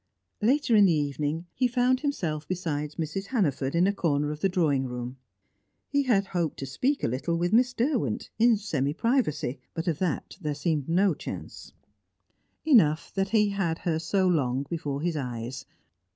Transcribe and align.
Later 0.41 0.75
in 0.75 0.85
the 0.85 0.93
evening, 0.93 1.45
he 1.53 1.67
found 1.67 1.99
himself 1.99 2.47
beside 2.47 2.93
Mrs. 2.93 3.27
Hannaford 3.27 3.75
in 3.75 3.85
a 3.85 3.93
corner 3.93 4.31
of 4.31 4.39
the 4.39 4.49
drawing 4.49 4.85
room. 4.85 5.17
He 5.89 6.01
had 6.01 6.25
hoped 6.33 6.57
to 6.57 6.65
speak 6.65 7.03
a 7.03 7.07
little 7.07 7.35
with 7.37 7.53
Miss 7.53 7.71
Derwent, 7.71 8.31
in 8.39 8.57
semi 8.57 8.95
privacy, 8.95 9.59
but 9.75 9.87
of 9.87 9.99
that 9.99 10.39
there 10.41 10.55
seemed 10.55 10.89
no 10.89 11.13
chance; 11.13 11.73
enough 12.65 13.13
that 13.13 13.29
he 13.29 13.49
had 13.49 13.77
her 13.77 13.99
so 13.99 14.27
long 14.27 14.65
before 14.71 15.01
his 15.03 15.15
eyes. 15.15 15.67